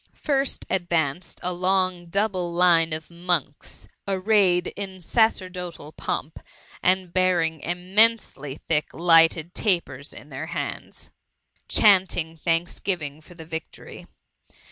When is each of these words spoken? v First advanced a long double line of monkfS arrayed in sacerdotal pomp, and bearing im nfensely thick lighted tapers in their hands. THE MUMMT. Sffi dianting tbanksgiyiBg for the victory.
v 0.13 0.17
First 0.17 0.65
advanced 0.67 1.39
a 1.43 1.53
long 1.53 2.07
double 2.07 2.51
line 2.51 2.91
of 2.91 3.09
monkfS 3.09 3.85
arrayed 4.07 4.65
in 4.75 4.99
sacerdotal 4.99 5.91
pomp, 5.91 6.39
and 6.81 7.13
bearing 7.13 7.59
im 7.59 7.95
nfensely 7.95 8.59
thick 8.67 8.95
lighted 8.95 9.53
tapers 9.53 10.11
in 10.11 10.29
their 10.29 10.47
hands. 10.47 11.11
THE 11.69 11.81
MUMMT. 11.81 11.83
Sffi 12.09 12.39
dianting 12.41 12.43
tbanksgiyiBg 12.43 13.23
for 13.23 13.35
the 13.35 13.45
victory. 13.45 14.07